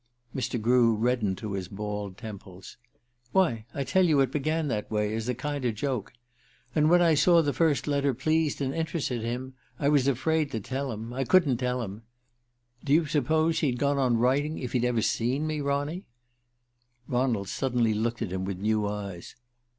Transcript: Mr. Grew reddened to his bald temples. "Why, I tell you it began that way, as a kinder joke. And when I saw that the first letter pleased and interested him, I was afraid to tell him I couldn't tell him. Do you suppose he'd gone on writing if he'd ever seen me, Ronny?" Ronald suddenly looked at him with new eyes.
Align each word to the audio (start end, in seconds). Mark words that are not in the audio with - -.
Mr. 0.35 0.59
Grew 0.59 0.95
reddened 0.95 1.37
to 1.37 1.51
his 1.53 1.67
bald 1.67 2.17
temples. 2.17 2.75
"Why, 3.33 3.65
I 3.71 3.83
tell 3.83 4.03
you 4.03 4.19
it 4.21 4.31
began 4.31 4.67
that 4.67 4.89
way, 4.89 5.13
as 5.13 5.29
a 5.29 5.35
kinder 5.35 5.71
joke. 5.71 6.11
And 6.73 6.89
when 6.89 7.03
I 7.03 7.13
saw 7.13 7.35
that 7.35 7.43
the 7.43 7.53
first 7.53 7.85
letter 7.85 8.15
pleased 8.15 8.61
and 8.61 8.73
interested 8.73 9.21
him, 9.21 9.53
I 9.77 9.89
was 9.89 10.07
afraid 10.07 10.49
to 10.53 10.59
tell 10.59 10.91
him 10.91 11.13
I 11.13 11.23
couldn't 11.23 11.57
tell 11.57 11.83
him. 11.83 12.01
Do 12.83 12.93
you 12.93 13.05
suppose 13.05 13.59
he'd 13.59 13.77
gone 13.77 13.99
on 13.99 14.17
writing 14.17 14.57
if 14.57 14.71
he'd 14.73 14.85
ever 14.85 15.03
seen 15.03 15.45
me, 15.45 15.61
Ronny?" 15.61 16.05
Ronald 17.07 17.49
suddenly 17.49 17.93
looked 17.93 18.23
at 18.23 18.31
him 18.31 18.43
with 18.43 18.57
new 18.57 18.87
eyes. 18.87 19.35